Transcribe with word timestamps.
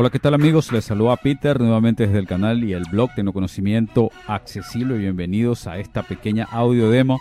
Hola, 0.00 0.08
¿qué 0.08 0.18
tal 0.18 0.32
amigos? 0.32 0.72
Les 0.72 0.86
saluda 0.86 1.14
Peter 1.16 1.60
nuevamente 1.60 2.06
desde 2.06 2.20
el 2.20 2.26
canal 2.26 2.64
y 2.64 2.72
el 2.72 2.84
blog 2.90 3.10
Conocimiento 3.34 4.10
Accesible. 4.26 4.96
Bienvenidos 4.96 5.66
a 5.66 5.76
esta 5.76 6.02
pequeña 6.04 6.48
audio 6.50 6.88
demo 6.88 7.20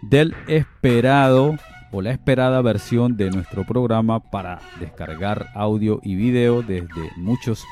del 0.00 0.34
esperado 0.48 1.58
o 1.92 2.00
la 2.00 2.12
esperada 2.12 2.62
versión 2.62 3.18
de 3.18 3.30
nuestro 3.30 3.64
programa 3.64 4.20
para 4.20 4.62
descargar 4.80 5.48
audio 5.54 6.00
y 6.02 6.14
video 6.14 6.62
desde 6.62 7.10
muchos 7.16 7.62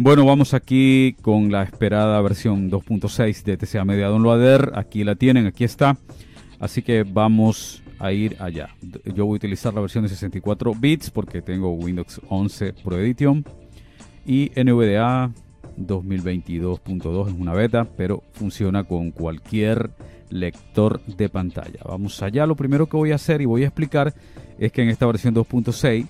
Bueno, 0.00 0.24
vamos 0.24 0.54
aquí 0.54 1.16
con 1.22 1.50
la 1.50 1.64
esperada 1.64 2.20
versión 2.20 2.70
2.6 2.70 3.42
de 3.42 3.56
TCA 3.56 3.84
Media 3.84 4.06
Downloader. 4.06 4.70
Aquí 4.76 5.02
la 5.02 5.16
tienen, 5.16 5.46
aquí 5.46 5.64
está. 5.64 5.98
Así 6.60 6.82
que 6.82 7.02
vamos 7.02 7.82
a 7.98 8.12
ir 8.12 8.36
allá. 8.38 8.68
Yo 9.12 9.26
voy 9.26 9.34
a 9.34 9.38
utilizar 9.38 9.74
la 9.74 9.80
versión 9.80 10.04
de 10.04 10.10
64 10.10 10.72
bits 10.78 11.10
porque 11.10 11.42
tengo 11.42 11.72
Windows 11.72 12.20
11 12.28 12.74
Pro 12.74 12.96
Edition 12.96 13.44
y 14.24 14.52
NVDA 14.54 15.32
2022.2 15.76 17.26
es 17.26 17.34
una 17.34 17.54
beta, 17.54 17.84
pero 17.96 18.22
funciona 18.34 18.84
con 18.84 19.10
cualquier 19.10 19.90
lector 20.30 21.04
de 21.06 21.28
pantalla. 21.28 21.80
Vamos 21.84 22.22
allá. 22.22 22.46
Lo 22.46 22.54
primero 22.54 22.86
que 22.86 22.96
voy 22.96 23.10
a 23.10 23.16
hacer 23.16 23.40
y 23.40 23.46
voy 23.46 23.64
a 23.64 23.66
explicar 23.66 24.14
es 24.60 24.70
que 24.70 24.80
en 24.80 24.90
esta 24.90 25.06
versión 25.06 25.34
2.6 25.34 26.06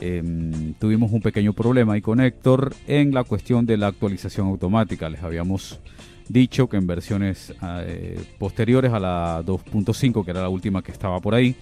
Em, 0.00 0.74
tuvimos 0.74 1.12
un 1.12 1.20
pequeño 1.20 1.52
problema 1.52 1.94
ahí 1.94 2.00
con 2.00 2.20
Héctor 2.20 2.74
en 2.86 3.12
la 3.12 3.24
cuestión 3.24 3.66
de 3.66 3.76
la 3.76 3.88
actualización 3.88 4.48
automática. 4.48 5.08
Les 5.08 5.22
habíamos 5.22 5.80
dicho 6.28 6.68
que 6.68 6.76
en 6.76 6.86
versiones 6.86 7.54
eh, 7.62 8.20
posteriores 8.38 8.92
a 8.92 8.98
la 8.98 9.42
2.5, 9.44 10.24
que 10.24 10.30
era 10.30 10.42
la 10.42 10.48
última 10.48 10.82
que 10.82 10.92
estaba 10.92 11.20
por 11.20 11.34
ahí, 11.34 11.56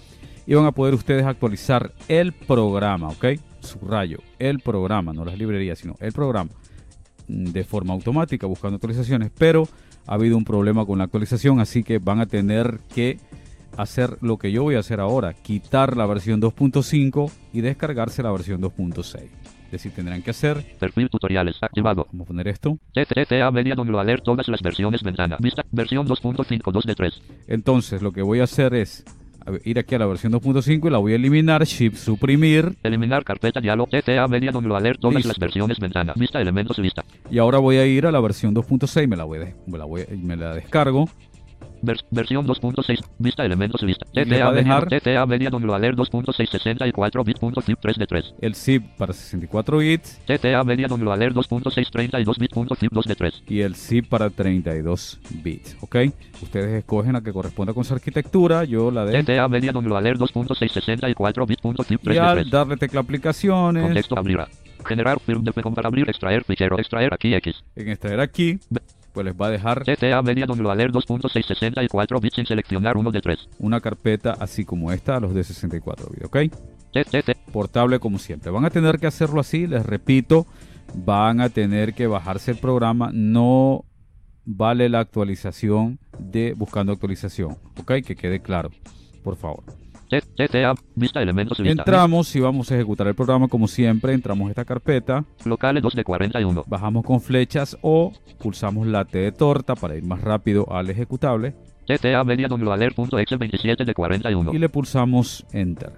iban 0.47 0.65
a 0.65 0.73
poder 0.73 0.95
ustedes 0.95 1.25
actualizar 1.27 1.93
el 2.09 2.33
programa, 2.33 3.09
¿ok? 3.09 3.27
Subrayo, 3.61 4.19
el 4.39 4.61
programa, 4.61 5.13
no 5.13 5.25
las 5.25 5.37
librerías, 5.37 5.79
sino 5.79 5.97
el 6.01 6.13
programa 6.13 6.51
mm, 7.29 7.47
de 7.47 7.65
forma 7.65 7.93
automática 7.93 8.47
buscando 8.47 8.77
actualizaciones, 8.77 9.31
pero 9.37 9.69
ha 10.07 10.15
habido 10.15 10.37
un 10.37 10.45
problema 10.45 10.87
con 10.87 10.99
la 10.99 11.05
actualización, 11.05 11.61
así 11.61 11.83
que 11.83 11.99
van 11.99 12.21
a 12.21 12.27
tener 12.27 12.81
que 12.95 13.19
hacer 13.77 14.19
lo 14.21 14.39
que 14.39 14.53
yo 14.53 14.63
voy 14.63 14.75
a 14.75 14.81
hacer 14.81 15.01
ahora, 15.01 15.35
quitar 15.35 15.97
la 15.97 16.07
versión 16.07 16.41
2.5 16.41 17.31
y 17.53 17.61
descargarse 17.61 18.23
la 18.23 18.33
versión 18.33 18.61
2.6. 18.61 19.29
Es 19.71 19.71
decir, 19.71 19.93
tendrán 19.93 20.21
que 20.23 20.31
hacer 20.31 20.65
perfil 20.81 21.09
tutoriales 21.09 21.57
activado. 21.63 22.09
Vamos 22.11 22.27
a 22.27 22.29
poner 22.29 22.49
esto. 22.49 22.77
TTTA 22.93 23.49
Media 23.53 23.77
Downloader 23.77 24.21
todas 24.21 24.49
las 24.49 24.61
versiones 24.63 25.05
ventana. 25.05 25.37
Vista 25.39 25.65
versión 25.71 26.09
2.5 26.09 26.73
2 26.73 26.85
de 26.85 26.95
3. 26.97 27.23
Entonces, 27.47 28.03
lo 28.03 28.11
que 28.11 28.23
voy 28.23 28.41
a 28.41 28.45
hacer 28.45 28.75
es 28.75 29.05
ir 29.65 29.79
aquí 29.79 29.95
a 29.95 30.01
la 30.01 30.07
versión 30.07 30.33
2.5 30.33 30.89
y 30.89 30.91
la 30.91 30.99
voy 30.99 31.13
a 31.13 31.15
eliminar, 31.15 31.65
shift 31.65 31.99
suprimir. 31.99 32.77
Eliminar 32.83 33.23
carpeta 33.23 33.61
diálogo, 33.61 33.89
TTA 33.91 34.27
Media 34.27 34.51
Downloader 34.51 34.99
todas 34.99 35.25
las 35.25 35.39
versiones 35.39 35.79
ventana. 35.79 36.15
Vista 36.17 36.41
elementos 36.41 36.77
lista. 36.79 37.05
Y 37.31 37.39
ahora 37.39 37.59
voy 37.59 37.77
a 37.77 37.87
ir 37.87 38.07
a 38.07 38.11
la 38.11 38.19
versión 38.19 38.53
2.6, 38.53 39.07
me 39.07 39.17
la 39.17 39.23
voy, 39.23 39.39
me 39.69 39.79
la 39.79 39.85
voy 39.85 40.05
me 40.21 40.37
la 40.37 40.53
descargo 40.53 41.09
versión 41.83 42.47
2.6. 42.47 43.05
Vista 43.19 43.45
elementos 43.45 43.83
lista. 43.83 44.07
TTA 44.07 44.51
media, 44.51 44.81
TTA 44.81 45.27
media 45.27 45.51
downloader 45.51 45.97
2.6 45.97 46.49
64 46.49 47.25
bits. 47.25 47.41
zip 47.65 47.79
3 47.81 47.97
de 47.97 48.07
3. 48.07 48.35
El 48.41 48.55
zip 48.55 48.85
para 48.97 49.13
64 49.13 49.79
bits. 49.79 50.21
TTA 50.27 50.65
media 50.65 50.89
downloader 50.89 51.35
2.6 51.35 51.91
32 51.91 52.39
bits. 52.39 52.55
zip 52.79 52.93
2 52.93 53.07
de 53.07 53.15
3. 53.15 53.43
Y 53.49 53.61
el 53.61 53.75
zip 53.75 54.09
para 54.09 54.31
32 54.31 55.21
bits. 55.43 55.77
¿Ok? 55.81 55.97
Ustedes 56.43 56.79
escogen 56.79 57.13
la 57.13 57.21
que 57.21 57.33
corresponda 57.33 57.73
con 57.73 57.85
su 57.85 57.95
arquitectura. 57.95 58.65
Yo 58.65 58.91
la 58.91 59.05
de. 59.05 59.23
TTA 59.23 59.49
media 59.49 59.73
downloader 59.73 60.19
2.6 60.19 60.69
64 60.69 61.47
bits. 61.47 61.63
zip 61.87 62.01
3 62.03 62.17
y 62.17 62.19
al 62.19 62.37
de 62.37 62.43
3. 62.43 62.51
darle 62.51 62.77
tecla 62.77 63.01
aplicaciones. 63.01 63.83
Contexto 63.83 64.19
abrirá. 64.19 64.49
Generar 64.85 65.21
film 65.21 65.45
de 65.45 65.53
para 65.53 65.89
abrir, 65.89 66.09
extraer 66.09 66.45
fichero, 66.45 66.79
extraer 66.79 67.13
aquí 67.13 67.35
X. 67.35 67.63
En 67.77 67.89
extraer 67.89 68.21
aquí 68.21 68.59
pues 69.13 69.25
les 69.25 69.35
va 69.35 69.47
a 69.47 69.51
dejar 69.51 69.85
CTA 69.85 70.23
Media 70.23 70.47
Downloader 70.47 70.93
2.664 70.93 72.21
bits 72.21 72.37
sin 72.37 72.47
seleccionar 72.47 72.97
uno 72.97 73.11
de 73.11 73.21
3. 73.21 73.49
Una 73.59 73.81
carpeta 73.81 74.37
así 74.39 74.65
como 74.65 74.93
esta, 74.93 75.21
los 75.21 75.35
de 75.35 75.45
64 75.45 76.09
bits, 76.11 76.25
¿ok? 76.25 76.37
Portable 77.53 77.99
como 77.99 78.19
siempre. 78.19 78.51
Van 78.51 78.65
a 78.65 78.71
tener 78.71 78.99
que 78.99 79.07
hacerlo 79.07 79.41
así, 79.41 79.67
les 79.67 79.85
repito, 79.85 80.47
van 80.95 81.41
a 81.41 81.49
tener 81.49 81.95
que 81.95 82.07
bajarse 82.07 82.53
el 82.53 82.59
programa, 82.59 83.11
no 83.13 83.85
vale 84.45 84.89
la 84.89 85.01
actualización 85.01 85.99
de 86.19 86.55
buscando 86.55 86.93
actualización, 86.93 87.57
¿ok? 87.79 87.93
Que 88.05 88.17
quede 88.17 88.41
claro, 88.41 88.71
por 89.23 89.37
favor. 89.37 89.65
Entramos 91.59 92.35
y 92.35 92.41
vamos 92.41 92.71
a 92.71 92.75
ejecutar 92.75 93.07
el 93.07 93.15
programa 93.15 93.49
como 93.49 93.69
siempre. 93.69 94.13
Entramos 94.13 94.49
a 94.49 94.51
esta 94.51 94.65
carpeta. 94.65 95.25
Locales 95.45 95.83
2 95.83 95.95
de 95.95 96.05
41. 96.05 96.65
Bajamos 96.67 97.05
con 97.05 97.21
flechas 97.21 97.77
o 97.83 98.13
pulsamos 98.39 98.87
la 98.87 99.05
T 99.05 99.19
de 99.19 99.33
torta 99.33 99.75
para 99.75 99.97
ir 99.97 100.03
más 100.03 100.21
rápido 100.21 100.67
al 100.73 100.91
ejecutable. 100.91 101.55
TTA 101.87 102.25
media 102.25 102.49
downloader.exe 102.49 103.37
27 103.37 103.85
de 103.85 103.95
41. 103.95 104.53
Y 104.55 104.59
le 104.59 104.69
pulsamos 104.69 105.45
Enter. 105.53 105.93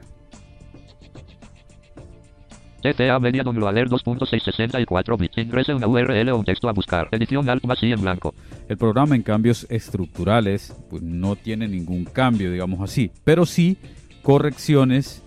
TTA 2.83 3.19
media 3.21 3.45
downloader 3.45 3.89
2.664 3.89 5.19
bits. 5.19 5.39
Ingrese 5.39 5.73
una 5.73 5.87
URL 5.87 6.31
o 6.31 6.39
un 6.39 6.45
texto 6.45 6.69
a 6.69 6.73
buscar. 6.73 7.09
Edición 7.13 7.49
alt 7.49 7.65
más 7.65 7.83
en 7.83 8.01
blanco. 8.01 8.35
El 8.69 8.77
programa 8.77 9.15
en 9.15 9.23
cambios 9.23 9.67
estructurales 9.71 10.75
pues, 10.91 11.03
no 11.03 11.37
tiene 11.37 11.69
ningún 11.69 12.05
cambio, 12.05 12.51
digamos 12.51 12.81
así, 12.81 13.13
pero 13.23 13.47
sí 13.47 13.77
correcciones 14.23 15.23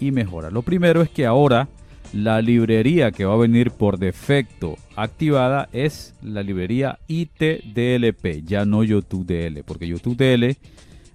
y 0.00 0.10
mejora. 0.10 0.50
Lo 0.50 0.62
primero 0.62 1.02
es 1.02 1.10
que 1.10 1.26
ahora 1.26 1.68
La 2.12 2.40
librería 2.40 3.10
que 3.10 3.26
va 3.26 3.34
a 3.34 3.38
venir 3.38 3.70
por 3.70 3.98
defecto 3.98 4.76
activada 4.96 5.68
es 5.72 6.14
la 6.22 6.42
librería 6.42 6.98
ITDLP, 7.06 8.44
ya 8.46 8.64
no 8.64 8.82
YouTubeDL, 8.82 9.62
porque 9.64 9.86
YouTubeDL 9.86 10.56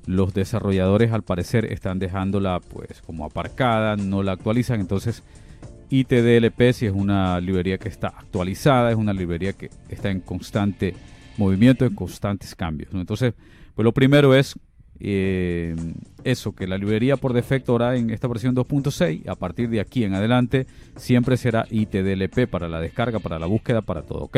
los 0.06 0.36
desarrolladores 0.36 1.12
al 1.12 1.24
parecer 1.24 1.66
están 1.66 1.98
dejándola 1.98 2.60
pues 2.60 3.02
como 3.02 3.26
aparcada, 3.26 3.96
no 3.96 4.22
la 4.22 4.34
actualizan, 4.34 4.82
entonces 4.82 5.24
ITDLP 5.90 6.74
si 6.74 6.86
es 6.86 6.94
una 6.94 7.42
librería 7.42 7.80
que 7.80 7.90
está 7.90 8.10
actualizada, 8.10 8.92
es 8.92 8.98
una 8.98 9.14
librería 9.14 9.54
que 9.54 9.72
está 9.90 10.12
en 10.12 10.20
constante 10.20 10.94
movimiento, 11.38 11.86
en 11.86 11.96
constantes 11.96 12.54
cambios. 12.54 12.94
Entonces, 12.94 13.34
pues 13.74 13.84
lo 13.84 13.94
primero 13.94 14.36
es 14.36 14.60
eh, 15.06 15.76
eso, 16.24 16.56
que 16.56 16.66
la 16.66 16.78
librería 16.78 17.18
por 17.18 17.34
defecto 17.34 17.74
ahora 17.74 17.98
en 17.98 18.10
esta 18.10 18.30
versión 18.30 18.56
2.6, 18.56 19.28
a 19.28 19.36
partir 19.36 19.70
de 19.70 19.82
aquí 19.82 20.06
en 20.06 20.14
adelante, 20.14 20.66
siempre 20.96 21.36
será 21.36 21.66
ITDLP 21.70 22.48
para 22.50 22.70
la 22.70 22.80
descarga, 22.80 23.20
para 23.20 23.38
la 23.38 23.46
búsqueda, 23.46 23.82
para 23.82 24.04
todo, 24.04 24.24
¿ok? 24.24 24.38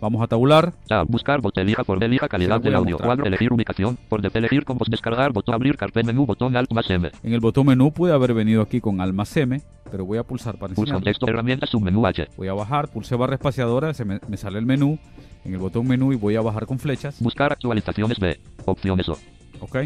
Vamos 0.00 0.20
a 0.20 0.26
tabular. 0.26 0.72
buscar, 1.06 1.40
botón, 1.40 1.62
elija 1.62 1.84
por 1.84 2.02
elija 2.02 2.28
calidad 2.28 2.60
del 2.60 2.74
audio. 2.74 2.98
Cuadro, 2.98 3.24
elegir 3.24 3.52
ubicación. 3.52 3.96
Por 4.08 4.20
elegir 4.26 4.64
con 4.64 4.76
descargar, 4.88 5.32
botón, 5.32 5.54
abrir, 5.54 5.76
carpeta, 5.76 6.08
menú, 6.08 6.26
botón, 6.26 6.56
alt 6.56 6.72
más 6.72 6.90
M. 6.90 7.08
En 7.22 7.32
el 7.32 7.38
botón 7.38 7.66
menú 7.66 7.92
pude 7.92 8.12
haber 8.12 8.34
venido 8.34 8.62
aquí 8.62 8.80
con 8.80 9.00
alt 9.00 9.14
más 9.14 9.36
M, 9.36 9.60
pero 9.92 10.04
voy 10.04 10.18
a 10.18 10.24
pulsar 10.24 10.56
para 10.56 10.72
enseñar. 10.72 10.94
contexto, 10.94 11.28
herramientas, 11.28 11.70
submenú 11.70 12.04
H. 12.04 12.26
Voy 12.36 12.48
a 12.48 12.54
bajar, 12.54 12.88
pulse 12.88 13.14
barra 13.14 13.34
espaciadora, 13.34 13.94
se 13.94 14.04
me, 14.04 14.18
me, 14.26 14.36
sale 14.36 14.58
el 14.58 14.66
menú. 14.66 14.98
En 15.44 15.52
el 15.52 15.58
botón 15.58 15.86
menú 15.86 16.12
y 16.12 16.16
voy 16.16 16.34
a 16.34 16.40
bajar 16.40 16.66
con 16.66 16.80
flechas. 16.80 17.20
Buscar 17.20 17.52
actualizaciones 17.52 18.18
B. 18.18 18.40
Opciones 18.64 19.08
O. 19.08 19.16
Ok. 19.62 19.76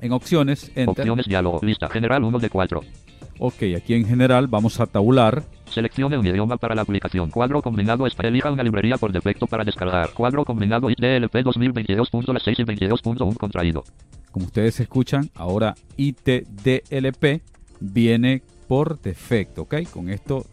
En 0.00 0.12
opciones, 0.12 0.68
enter. 0.74 0.88
Opciones 0.88 1.26
diálogo, 1.26 1.60
lista 1.62 1.88
general 1.88 2.24
1 2.24 2.38
de 2.38 2.50
4. 2.50 2.80
Ok, 3.38 3.62
aquí 3.76 3.94
en 3.94 4.06
general 4.06 4.46
vamos 4.46 4.78
a 4.78 4.86
tabular. 4.86 5.42
Seleccione 5.64 6.18
un 6.18 6.26
idioma 6.26 6.58
para 6.58 6.74
la 6.74 6.82
aplicación. 6.82 7.30
Cuadro 7.30 7.62
combinado 7.62 8.06
elija 8.06 8.50
una 8.50 8.62
librería 8.62 8.98
por 8.98 9.10
defecto 9.10 9.46
para 9.46 9.64
descargar. 9.64 10.12
Cuadro 10.12 10.44
combinado 10.44 10.90
ITLP 10.90 11.34
2022.6 11.34 12.58
y 12.58 12.64
22.1 12.64 13.36
contraído. 13.36 13.84
Como 14.30 14.46
ustedes 14.46 14.80
escuchan, 14.80 15.30
ahora 15.34 15.74
ITDLP 15.96 17.42
viene 17.80 18.42
por 18.68 19.00
defecto, 19.00 19.62
¿ok? 19.62 19.76
Con 19.90 20.10
esto 20.10 20.44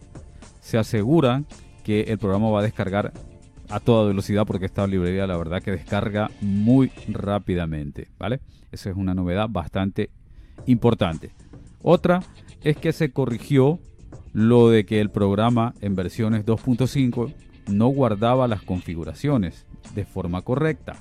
se 0.60 0.78
asegura 0.78 1.42
que 1.84 2.02
el 2.02 2.18
programa 2.18 2.50
va 2.50 2.60
a 2.60 2.62
descargar 2.62 3.12
a 3.70 3.80
toda 3.80 4.08
velocidad 4.08 4.46
porque 4.46 4.66
esta 4.66 4.86
librería 4.86 5.26
la 5.26 5.36
verdad 5.36 5.62
que 5.62 5.70
descarga 5.70 6.30
muy 6.40 6.90
rápidamente, 7.08 8.08
¿vale? 8.18 8.40
Esa 8.72 8.90
es 8.90 8.96
una 8.96 9.14
novedad 9.14 9.48
bastante 9.48 10.10
importante. 10.66 11.30
Otra 11.82 12.20
es 12.62 12.76
que 12.76 12.92
se 12.92 13.12
corrigió 13.12 13.78
lo 14.32 14.70
de 14.70 14.84
que 14.84 15.00
el 15.00 15.10
programa 15.10 15.74
en 15.80 15.94
versiones 15.96 16.44
2.5 16.44 17.32
no 17.68 17.88
guardaba 17.88 18.48
las 18.48 18.62
configuraciones 18.62 19.66
de 19.94 20.04
forma 20.04 20.42
correcta. 20.42 20.96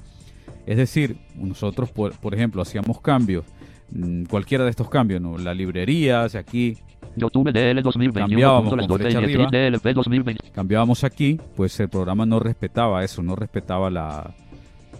Es 0.66 0.78
decir, 0.78 1.18
nosotros, 1.36 1.92
por, 1.92 2.34
ejemplo, 2.34 2.62
hacíamos 2.62 3.02
cambios, 3.02 3.46
mm, 3.92 4.24
cualquiera 4.26 4.64
de 4.64 4.70
estos 4.70 4.90
cambios, 4.90 5.22
¿no? 5.22 5.38
la 5.38 5.54
librería, 5.54 6.24
aquí 6.24 6.78
YouTube 7.20 7.52
DL 7.52 7.82
2021. 7.82 8.30
Cambiábamos 10.54 11.04
aquí, 11.04 11.40
pues 11.56 11.80
el 11.80 11.90
programa 11.90 12.26
no 12.26 12.40
respetaba 12.40 13.04
eso, 13.04 13.22
no 13.22 13.36
respetaba 13.36 13.90
la, 13.90 14.34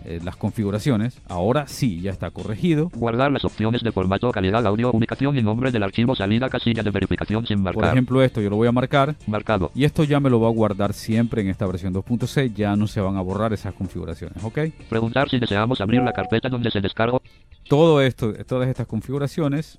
eh, 0.06 0.20
las 0.24 0.36
configuraciones. 0.38 1.20
Ahora 1.28 1.68
sí, 1.68 2.02
ya 2.02 2.12
está 2.12 2.32
corregido. 2.32 2.90
Guardar 2.96 3.32
las 3.32 3.46
opciones 3.46 3.84
de 3.84 3.92
formato, 3.92 4.32
calidad, 4.32 4.66
audio, 4.66 4.92
ubicación 4.92 5.38
y 5.38 5.42
nombre 5.42 5.72
del 5.72 5.84
archivo, 5.84 6.16
salida, 6.16 6.50
casilla 6.50 6.84
de 6.84 6.90
verificación 6.90 7.46
sin 7.46 7.62
marcar. 7.62 7.82
Por 7.82 7.92
ejemplo, 7.92 8.24
esto 8.24 8.42
yo 8.42 8.50
lo 8.50 8.56
voy 8.56 8.68
a 8.68 8.72
marcar. 8.72 9.16
Marcado. 9.28 9.72
Y 9.76 9.84
esto 9.84 10.04
ya 10.04 10.20
me 10.20 10.30
lo 10.30 10.40
va 10.40 10.48
a 10.48 10.52
guardar 10.52 10.94
siempre 10.94 11.42
en 11.42 11.50
esta 11.50 11.68
versión 11.68 11.94
2.6. 11.94 12.54
Ya 12.56 12.76
no 12.76 12.88
se 12.88 13.02
van 13.02 13.18
a 13.18 13.22
borrar 13.22 13.54
esas 13.54 13.74
configuraciones, 13.74 14.44
¿ok? 14.44 14.60
Preguntar 14.90 15.30
si 15.30 15.38
deseamos 15.38 15.82
abrir 15.82 16.02
la 16.02 16.14
carpeta 16.14 16.50
donde 16.50 16.72
se 16.72 16.82
descargó. 16.82 17.22
Todo 17.68 18.02
esto, 18.02 18.34
todas 18.46 18.68
estas 18.68 18.88
configuraciones 18.88 19.78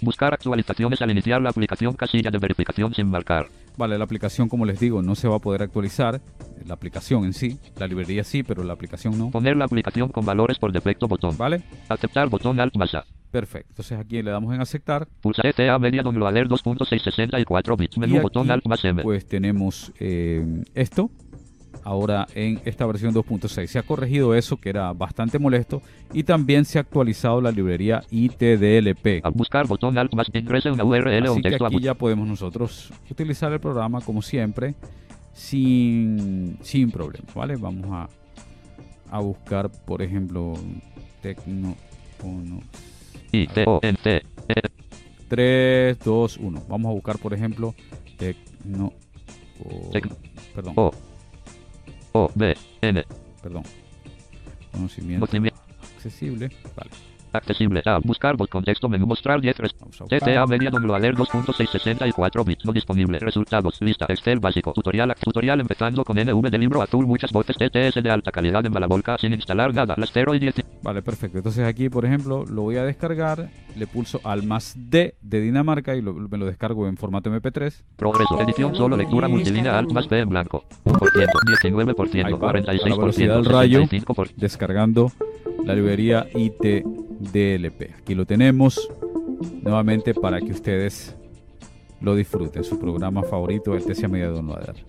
Buscar 0.00 0.34
actualizaciones 0.34 1.00
al 1.00 1.10
iniciar 1.10 1.40
la 1.40 1.50
aplicación 1.50 1.94
casilla 1.94 2.30
de 2.30 2.38
verificación 2.38 2.94
sin 2.94 3.08
marcar. 3.08 3.48
Vale, 3.76 3.98
la 3.98 4.04
aplicación 4.04 4.48
como 4.48 4.64
les 4.64 4.80
digo 4.80 5.02
no 5.02 5.14
se 5.14 5.28
va 5.28 5.36
a 5.36 5.38
poder 5.38 5.62
actualizar, 5.62 6.20
la 6.66 6.74
aplicación 6.74 7.24
en 7.24 7.32
sí, 7.32 7.58
la 7.78 7.86
librería 7.86 8.24
sí, 8.24 8.42
pero 8.42 8.62
la 8.64 8.72
aplicación 8.72 9.18
no. 9.18 9.30
Poner 9.30 9.56
la 9.56 9.66
aplicación 9.66 10.08
con 10.08 10.24
valores 10.24 10.58
por 10.58 10.72
defecto 10.72 11.08
botón. 11.08 11.36
Vale. 11.36 11.62
Aceptar 11.88 12.28
botón 12.28 12.58
alt 12.60 12.76
más 12.76 12.90
Perfecto, 13.30 13.68
entonces 13.70 13.98
aquí 13.98 14.22
le 14.22 14.30
damos 14.30 14.54
en 14.54 14.60
aceptar. 14.60 15.08
Pulsa 15.20 15.42
ETA 15.44 15.78
media 15.78 16.02
downloader 16.02 16.48
2.664 16.48 17.76
bits, 17.76 17.98
menú 17.98 18.20
botón 18.22 18.50
alt 18.50 18.64
más 18.66 18.84
M. 18.84 19.02
Pues 19.02 19.26
tenemos 19.26 19.92
eh, 19.98 20.62
esto, 20.74 21.10
ahora 21.86 22.26
en 22.34 22.60
esta 22.64 22.84
versión 22.84 23.14
2.6. 23.14 23.68
Se 23.68 23.78
ha 23.78 23.82
corregido 23.84 24.34
eso 24.34 24.56
que 24.56 24.70
era 24.70 24.92
bastante 24.92 25.38
molesto 25.38 25.80
y 26.12 26.24
también 26.24 26.64
se 26.64 26.78
ha 26.78 26.80
actualizado 26.80 27.40
la 27.40 27.52
librería 27.52 28.02
ITDLP. 28.10 29.24
A 29.24 29.30
buscar 29.30 29.68
botón 29.68 29.96
alt 29.96 30.12
más 30.12 30.26
una 30.66 30.84
URL 30.84 31.26
Así 31.28 31.42
que 31.42 31.56
aquí 31.64 31.80
ya 31.80 31.94
podemos 31.94 32.26
nosotros 32.26 32.92
utilizar 33.08 33.52
el 33.52 33.60
programa 33.60 34.00
como 34.00 34.20
siempre 34.20 34.74
sin, 35.32 36.58
sin 36.60 36.90
problema, 36.90 37.26
¿vale? 37.34 37.54
Vamos 37.54 37.86
a, 37.92 38.08
a 39.16 39.20
buscar, 39.20 39.70
por 39.70 40.02
ejemplo, 40.02 40.54
Tecno 41.22 41.76
1. 42.22 42.60
I 43.30 43.46
T 43.46 43.64
O 43.64 43.78
N 43.82 43.98
T 44.02 44.22
3 45.28 45.98
2 46.00 46.36
1. 46.38 46.64
Vamos 46.68 46.90
a 46.90 46.94
buscar, 46.94 47.18
por 47.18 47.32
ejemplo, 47.32 47.74
Tecno 48.16 48.92
perdón. 50.52 50.74
O 52.18 52.30
B, 52.34 52.56
N. 52.80 53.04
Perdón. 53.42 53.62
Conocimiento 54.72 55.26
accesible. 55.96 56.50
Vale. 56.74 56.90
Accesible. 57.36 57.82
A. 57.84 57.98
Buscar 57.98 58.36
bot 58.36 58.50
contexto 58.50 58.88
menú 58.88 59.06
mostrar 59.06 59.40
10 59.40 59.56
TTA 60.08 60.46
media 60.46 60.70
downloader 60.70 61.14
2.664 61.14 62.44
bits 62.44 62.64
no 62.64 62.72
disponible. 62.72 63.18
Resultados. 63.18 63.80
Lista. 63.80 64.06
Excel 64.08 64.40
básico. 64.40 64.72
Tutorial. 64.72 65.14
Tutorial 65.20 65.60
empezando 65.60 66.04
con 66.04 66.16
NV 66.16 66.50
de 66.50 66.58
libro 66.58 66.82
azul. 66.82 67.06
Muchas 67.06 67.32
voces 67.32 67.56
TTS 67.56 68.02
de 68.02 68.10
alta 68.10 68.30
calidad 68.30 68.64
en 68.64 68.72
Malabolca 68.72 69.16
sin 69.18 69.32
instalar 69.32 69.74
nada. 69.74 69.94
Las 69.96 70.10
0 70.12 70.34
y 70.34 70.38
10. 70.38 70.54
Vale, 70.82 71.02
perfecto. 71.02 71.38
Entonces 71.38 71.64
aquí, 71.64 71.88
por 71.88 72.04
ejemplo, 72.04 72.44
lo 72.44 72.62
voy 72.62 72.76
a 72.76 72.84
descargar. 72.84 73.48
Le 73.76 73.86
pulso 73.86 74.20
al 74.24 74.42
más 74.42 74.74
D 74.76 75.16
de 75.20 75.40
Dinamarca 75.40 75.94
y 75.94 76.02
me 76.02 76.38
lo 76.38 76.46
descargo 76.46 76.88
en 76.88 76.96
formato 76.96 77.30
MP3. 77.30 77.82
Progreso. 77.96 78.40
Edición 78.40 78.74
solo. 78.74 78.96
Lectura 78.96 79.28
multilínea 79.28 79.78
alt 79.78 79.92
más 79.92 80.08
B 80.08 80.20
en 80.20 80.28
blanco. 80.28 80.64
1%, 80.84 80.96
19%, 81.62 82.38
46%, 82.38 83.34
del 83.34 83.44
rayo. 83.44 83.82
Descargando 84.36 85.12
la 85.64 85.74
librería 85.74 86.26
ITDLP. 87.20 87.94
Aquí 88.00 88.14
lo 88.14 88.26
tenemos 88.26 88.88
nuevamente 89.62 90.14
para 90.14 90.40
que 90.40 90.52
ustedes 90.52 91.16
lo 92.00 92.14
disfruten. 92.14 92.64
Su 92.64 92.78
programa 92.78 93.22
favorito, 93.22 93.74
el 93.74 93.84
TCA 93.84 94.08
Media 94.08 94.28
Downloader. 94.28 94.84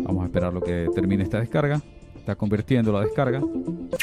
Vamos 0.00 0.22
a 0.22 0.26
esperar 0.26 0.52
lo 0.52 0.60
que 0.60 0.88
termine 0.94 1.22
esta 1.22 1.40
descarga. 1.40 1.80
Está 2.16 2.36
convirtiendo 2.36 2.90
la 2.92 3.00
descarga. 3.00 3.40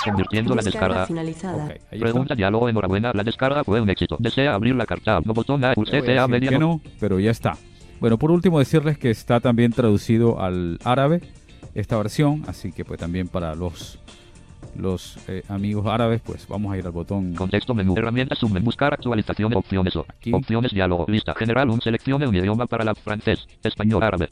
Convirtiendo 0.06 0.54
la 0.56 0.62
descarga. 0.62 1.06
Finalizada. 1.08 1.74
Pregunta 1.90 2.36
diálogo, 2.36 2.70
enhorabuena, 2.70 3.12
la 3.14 3.24
descarga 3.24 3.64
fue 3.64 3.82
un 3.82 3.90
éxito. 3.90 4.18
Desea 4.20 4.54
abrir 4.54 4.76
la 4.76 4.86
carta. 4.86 5.20
No 5.26 5.34
botón 5.34 5.64
A, 5.66 5.72
a 5.72 6.28
media. 6.28 6.50
Que 6.50 6.60
no, 6.60 6.82
pero 7.00 7.20
ya 7.20 7.32
está. 7.32 7.58
Bueno, 8.00 8.18
por 8.18 8.32
último 8.32 8.60
decirles 8.60 8.98
que 8.98 9.12
está 9.12 9.40
también 9.40 9.72
traducido 9.72 10.40
al 10.40 10.80
árabe 10.84 11.22
esta 11.76 11.98
versión, 11.98 12.44
así 12.48 12.72
que 12.72 12.84
pues 12.84 13.00
también 13.00 13.28
para 13.28 13.56
los 13.56 14.00
los 14.76 15.18
eh, 15.28 15.44
amigos 15.48 15.86
árabes, 15.88 16.22
pues 16.22 16.48
vamos 16.48 16.74
a 16.74 16.78
ir 16.78 16.86
al 16.86 16.92
botón. 16.92 17.34
Contexto 17.36 17.74
menú, 17.74 17.96
herramientas, 17.98 18.40
submenú, 18.40 18.66
buscar 18.66 18.94
actualizaciones, 18.94 19.58
opciones, 19.58 19.94
Aquí. 20.08 20.34
opciones, 20.34 20.72
diálogo, 20.72 21.06
lista 21.08 21.34
general, 21.36 21.70
un 21.70 21.82
seleccione 21.82 22.28
un 22.28 22.36
idioma 22.36 22.66
para 22.68 22.84
la 22.84 22.96
francés, 22.96 23.48
español, 23.64 24.04
árabe. 24.04 24.30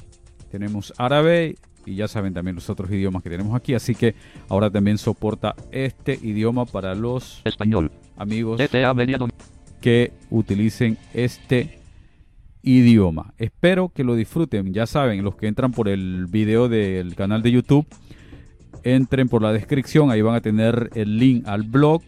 Tenemos 0.52 0.94
árabe 0.98 1.56
y 1.86 1.96
ya 1.96 2.08
saben 2.08 2.34
también 2.34 2.56
los 2.56 2.70
otros 2.70 2.90
idiomas 2.92 3.24
que 3.24 3.30
tenemos 3.30 3.56
aquí, 3.56 3.74
así 3.74 3.96
que 3.96 4.16
ahora 4.50 4.70
también 4.70 4.98
soporta 4.98 5.56
este 5.72 6.14
idioma 6.22 6.66
para 6.66 6.96
los 6.96 7.42
español 7.46 7.92
amigos 8.18 8.60
que 9.82 10.12
utilicen 10.30 10.98
este 11.14 11.80
idioma. 12.62 13.34
Espero 13.38 13.90
que 13.90 14.04
lo 14.04 14.16
disfruten. 14.16 14.74
Ya 14.74 14.86
saben, 14.86 15.24
los 15.24 15.36
que 15.36 15.48
entran 15.48 15.72
por 15.72 15.88
el 15.88 16.26
video 16.28 16.68
del 16.68 17.16
canal 17.16 17.42
de 17.42 17.52
YouTube 17.52 17.88
entren 18.84 19.30
por 19.30 19.42
la 19.42 19.52
descripción, 19.52 20.12
ahí 20.12 20.22
van 20.22 20.36
a 20.36 20.42
tener 20.42 20.90
el 20.96 21.18
link 21.18 21.48
al 21.48 21.64
blog, 21.64 22.02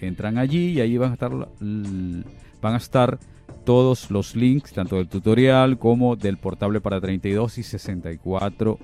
entran 0.00 0.38
allí 0.38 0.72
y 0.72 0.80
ahí 0.80 0.96
van 0.96 1.10
a 1.10 1.14
estar 1.14 1.30
van 1.30 2.74
a 2.74 2.76
estar 2.76 3.18
todos 3.64 4.10
los 4.10 4.34
links, 4.34 4.72
tanto 4.72 4.96
del 4.96 5.08
tutorial 5.08 5.78
como 5.78 6.16
del 6.16 6.38
portable 6.38 6.80
para 6.80 7.00
32 7.00 7.58
y 7.58 7.62
64 7.62 8.78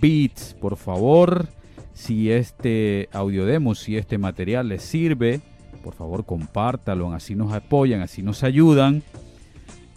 bits. 0.00 0.54
Por 0.60 0.76
favor, 0.76 1.48
si 1.92 2.30
este 2.30 3.08
audio 3.12 3.44
demo, 3.44 3.74
si 3.74 3.96
este 3.96 4.18
material 4.18 4.68
les 4.68 4.82
sirve, 4.82 5.40
por 5.82 5.94
favor 5.94 6.24
compártalo, 6.24 7.12
así 7.12 7.34
nos 7.34 7.52
apoyan, 7.52 8.00
así 8.00 8.22
nos 8.22 8.42
ayudan. 8.44 9.02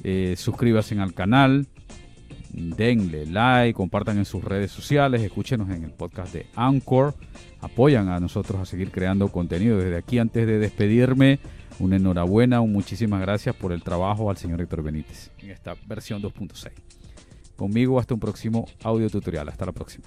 Eh, 0.04 0.36
suscríbanse 0.38 1.00
al 1.00 1.14
canal, 1.14 1.68
denle 2.60 3.26
like, 3.26 3.74
compartan 3.74 4.18
en 4.18 4.26
sus 4.26 4.44
redes 4.44 4.72
sociales, 4.72 5.22
escúchenos 5.22 5.70
en 5.70 5.84
el 5.84 5.92
podcast 5.92 6.34
de 6.34 6.46
Anchor, 6.56 7.16
apoyan 7.62 8.10
a 8.10 8.20
nosotros 8.20 8.60
a 8.60 8.66
seguir 8.66 8.92
creando 8.92 9.30
contenido. 9.30 9.78
Desde 9.78 9.98
aquí, 9.98 10.20
antes 10.20 10.46
de 10.46 10.60
despedirme, 10.60 11.40
una 11.80 11.96
enhorabuena, 11.96 12.62
un 12.62 12.74
muchísimas 12.74 13.22
gracias 13.22 13.56
por 13.56 13.72
el 13.72 13.84
trabajo 13.84 14.30
al 14.30 14.38
señor 14.38 14.62
Héctor 14.62 14.84
Benítez 14.84 15.32
en 15.40 15.52
esta 15.52 15.76
versión 15.88 16.22
2.6. 16.22 16.72
Conmigo 17.56 18.00
hasta 18.00 18.14
un 18.14 18.20
próximo 18.20 18.66
audio 18.84 19.10
tutorial. 19.10 19.50
Hasta 19.50 19.66
la 19.66 19.72
próxima. 19.74 20.06